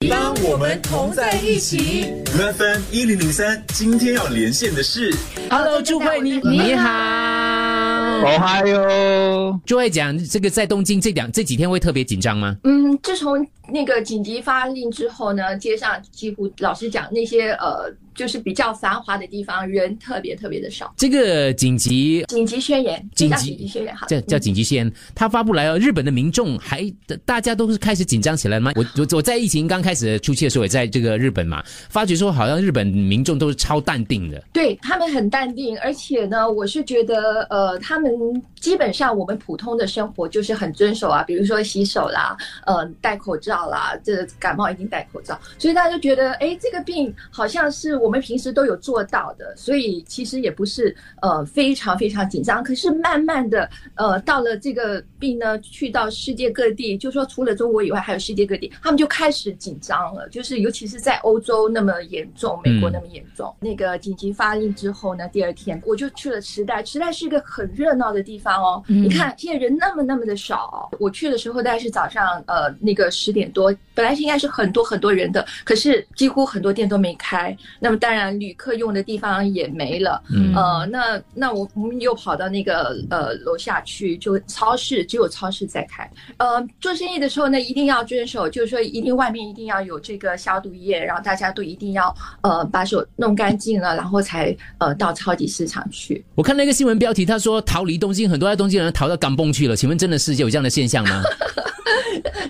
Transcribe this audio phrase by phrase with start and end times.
[0.00, 5.10] 当我们同在一起，FM 一零零三，今天要连线的是
[5.48, 12.54] ，Hello，朱慧，你你好，哦嗨哟，朱慧讲这个在东京这两这几天会特别紧张吗？
[12.64, 17.92] 嗯，自从那个紧急发令之后呢，街上几乎老实讲那些呃。
[18.16, 20.90] 就是比较繁华的地方，人特别特别的少。
[20.96, 26.90] 这个紧急紧急宣言，紧急宣言，好，叫叫紧急宣言，他发布来哦，日本的民众还
[27.26, 28.72] 大家都是开始紧张起来了吗？
[28.74, 38.10] 我我我在疫情刚开始初期的时候也在这个日本嘛，发觉说好像日本民众都是超淡定的，对他们很淡定，而且呢，我是觉得呃，他们
[38.58, 47.96] 基本上我们普通的生活就是很遵守啊，比如说洗手啦，呃，戴口罩啦，这感冒一定戴口罩，所以大家就觉得，哎，这个病好像是。
[47.96, 52.62] 我们平时都有做到的，所以其实也不是呃非常非常紧张。
[52.62, 60.28] 可是慢慢的，呃，到了这个病呢，去到世界各地，就说除了中国以外，还有世界各地，他们就开始紧张了。
[60.28, 63.52] 就是尤其是在欧洲那么严重，美国那么严重。
[63.60, 66.82] 那个紧急发令之后呢，第二天我就去了池袋。
[66.82, 68.82] 池袋是一个很热闹的地方哦。
[68.86, 77.56] 你看现在人那么那么的少，我去的时候大概是早上呃那个十点多，本来是应该是很多很多人的，可是几乎很多店都没开。
[77.80, 80.22] 那么当然，旅客用的地方也没了。
[80.30, 86.08] 嗯，呃，那那我我们又跑到那个呃楼下去，就超市只有超市在开。
[86.38, 96.24] 呃，做生意的时候呢，一定要遵守，就是说一定外面一定要有这个消毒液，然后大家都一定要呃把手弄干净了，然后才呃到超级市场去。
[96.34, 99.76] 我看那个新闻标题，他说逃离东京，很多在东京人逃到港崩去了。
[99.76, 101.22] 请问真的是有这样的现象吗？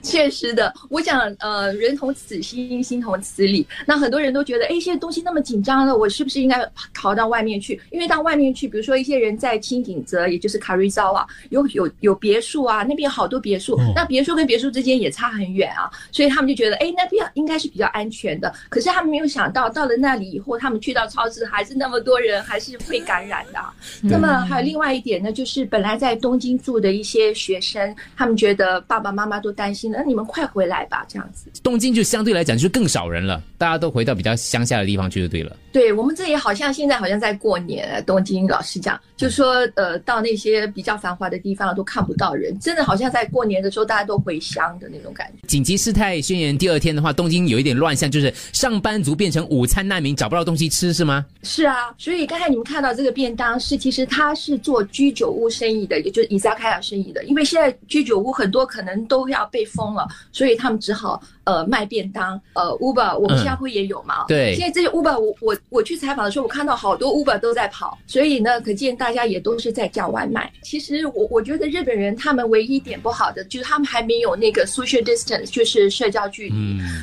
[0.07, 3.67] 确实的，我想，呃，人同此心，心同此理。
[3.87, 7.81] 那很多人都觉得，哎，现在东西那么紧张了，我是不是应该逃到外面去？
[7.91, 18.53] 因为到外面去，比如说一些人在青井泽，也就是卡瑞昭啊，有有有别墅啊，那边好多别墅，那别墅跟别墅之间也差很远啊，所以他们就觉得，哎，那边应该是比较安全的。
[18.69, 23.61] 可是他们没有想到，到了那里以后，他们去到超市还是那么多人，还是会感染的。
[24.03, 29.96] 那么还有另外一点呢，就是本来在东京住的一些学生，他们觉得爸爸妈妈都担心了。
[29.97, 31.51] 那你们快回来吧，这样子。
[31.63, 35.57] 东京就相对来讲就更少人了，大家都回到比较乡下的地方去就对了。
[35.77, 45.47] 对我们这里好像现在好像在过年，东京老实讲，就说呃到那些比较繁华的地方都看不到人，真的好像在过年的时候大家都回乡的那种感觉。
[45.47, 51.27] 紧急事态宣言第二天的话，东京有一点乱象，就是上班族变成午餐难民，找不到东西吃是吗？
[51.43, 59.93] 是啊，所以刚才你们看到这个便当是其实他是做居酒屋生意的，也就是伊萨开亚生意的，因为现在居酒屋很多可能都要被封。
[59.93, 70.53] 了，所以他们只好呃卖便当，呃 Uber 我们新加坡也有嘛，对，现在这些 Uber 我我我去采访的时候，我看到好多 Uber 都在跑，所以呢，可见大家也都是在叫外卖。
[70.63, 76.55] 其实我我觉得日本人他们唯一一点不好的就是他们还没有那个 social distance，就是社交距离。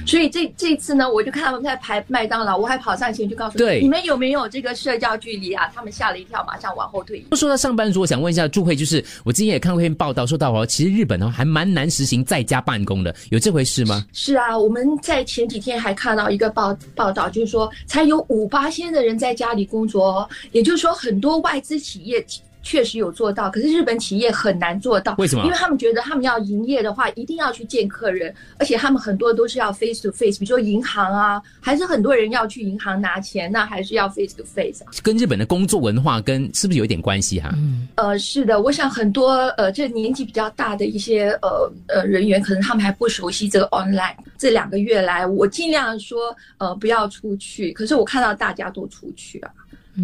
[0.05, 5.71] 所以这这次呢，我就看他们在排麦当劳，我还跑上前去告诉对你们有没有这个社交距离啊？
[5.73, 7.23] 他们吓了一跳，马上往后退。
[7.31, 14.05] 说到上班族，我想问一下祝慧，就是我之前也看过一篇报道，说到哦，其实日本哦还蛮难实行在家办公的，有这回事吗？
[14.11, 22.25] 是啊，我们在前几天还看到一个报报道，就是说才有五八千的人在家里工作，也就是说很多外资企业。
[22.63, 25.13] 确实有做到，可是日本企业很难做到。
[25.17, 25.43] 为什么？
[25.43, 34.83] 因为他们觉得他们要营业的话，一定要去见客人，而且他们很多都是要 face to face，比如说银行啊，还是很多人要去银行拿钱，那还是要 face to face。
[35.03, 37.51] 跟日本的工作文化跟是不是有点关系哈？
[37.57, 44.15] 嗯，呃，是的，我想很多呃，这年纪比较大的一些呃呃人员，可能他们还不熟悉这个 online。
[44.37, 49.51] 这两个月来，我尽量说呃不要出去，可是我看到大家都出去啊。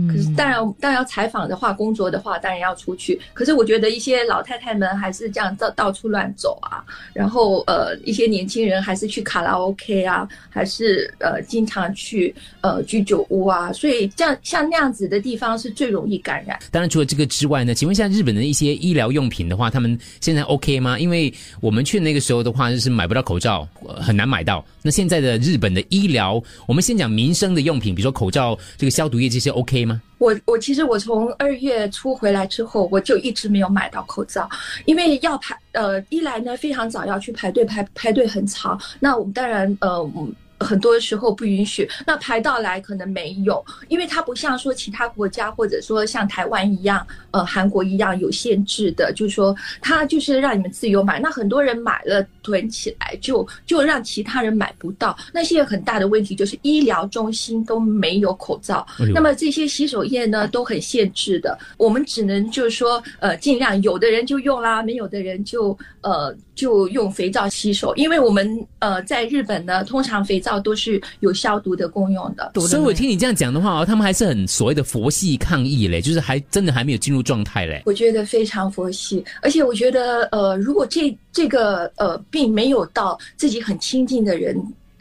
[0.08, 3.20] 可是当然，当然要采访的话，工作的话，当然要出去。
[3.34, 16.60] 可是我觉得一些老太太们还是这样到到处乱走啊，然后呃，一些年轻人还是去卡拉 OK 啊，还是呃经常去呃居酒屋啊，所以这样像那样子的地方是最容易感染。
[16.70, 21.00] 当然，除了这个之外呢，请问一下日本的一些医疗用品的话，他们现在 OK 吗？
[21.00, 23.68] 因为我们去那个时候的话，就是买不到口罩，
[24.00, 24.64] 很难买到。
[24.84, 29.79] 那现在的日本的医疗，我们先讲民生的用品，比如说口罩、这个消毒液这些 OK。
[30.18, 34.50] 我我其实我从二月初回来之后，我就一直没有买到口罩，
[34.86, 40.12] 因为要排呃一来呢非常早要去排队排排队很长，那我们当然呃
[40.60, 52.26] 很多时候不允许，那排到来可能没有，因为它不像说其他国家或者说像台湾一样，呃韩国一样有限制的，就是说它就是让你们自由买，那很多人买了。
[52.50, 55.16] 囤起来，就就让其他人买不到。
[55.32, 72.52] 那现在很大的问题就是医疗中心都没有口罩，那么这些洗手液呢都很限制的，我们只能就是说呃尽量有的人就用啦，没有的人就呃就用肥皂洗手，因为我们呃在日本呢，通常肥皂都是有消毒的功用的。
[72.68, 77.84] 所以我听你这样讲的话哦，他们还是很所谓的佛系抗议嘞，就是还真的还没有进入状态嘞。
[77.86, 84.56] 我觉得非常佛系，而且我觉得呃，如果这这个呃并没有到自己很亲近的人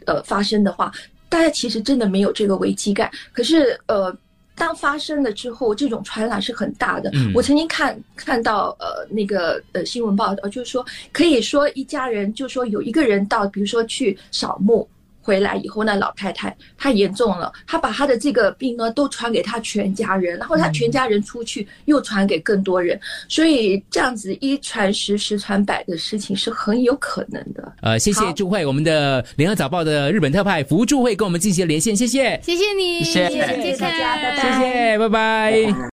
[0.05, 0.91] 呃发生的话，
[1.27, 3.09] 大家其实真的没有这个危机感。
[3.33, 4.15] 可是呃。
[4.55, 7.09] 当发生了之后，这种传染是很大的。
[7.33, 14.85] 我曾经看看到呃那个呃新闻报道，就是说可以说一家人，就说有一个人到，比如说去扫墓。
[15.29, 27.71] 回来以后，那老太太她严重了，她把她的这个病呢都传给她全家人，然后她全家人出去又传给更多人，所以这样子一传十，十传百的事情是很有可能的。
[27.81, 35.79] 呃，谢谢祝慧，我们的联合早报的日本特派福祝慧跟我们进行连线，谢谢，谢谢你，谢谢大家，拜拜，谢谢，拜拜。